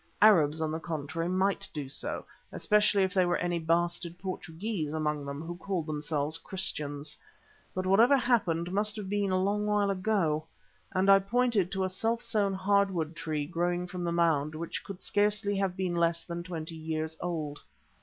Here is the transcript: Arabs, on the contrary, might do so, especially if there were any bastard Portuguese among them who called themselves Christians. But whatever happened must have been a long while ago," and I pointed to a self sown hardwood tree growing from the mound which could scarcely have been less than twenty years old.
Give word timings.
Arabs, 0.23 0.63
on 0.63 0.71
the 0.71 0.79
contrary, 0.79 1.29
might 1.29 1.69
do 1.75 1.87
so, 1.87 2.25
especially 2.51 3.03
if 3.03 3.13
there 3.13 3.27
were 3.27 3.37
any 3.37 3.59
bastard 3.59 4.17
Portuguese 4.17 4.93
among 4.95 5.25
them 5.27 5.43
who 5.43 5.55
called 5.57 5.85
themselves 5.85 6.39
Christians. 6.39 7.15
But 7.75 7.85
whatever 7.85 8.17
happened 8.17 8.71
must 8.71 8.95
have 8.95 9.09
been 9.11 9.29
a 9.29 9.39
long 9.39 9.67
while 9.67 9.91
ago," 9.91 10.47
and 10.91 11.07
I 11.07 11.19
pointed 11.19 11.71
to 11.73 11.83
a 11.83 11.87
self 11.87 12.19
sown 12.19 12.55
hardwood 12.55 13.15
tree 13.15 13.45
growing 13.45 13.85
from 13.85 14.03
the 14.03 14.11
mound 14.11 14.55
which 14.55 14.83
could 14.83 15.03
scarcely 15.03 15.55
have 15.57 15.77
been 15.77 15.93
less 15.93 16.23
than 16.23 16.41
twenty 16.41 16.73
years 16.75 17.15
old. 17.21 17.59